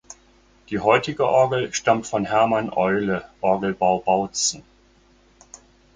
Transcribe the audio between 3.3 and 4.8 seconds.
Orgelbau Bautzen.